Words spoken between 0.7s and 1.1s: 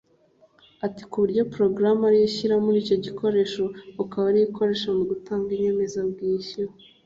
Ati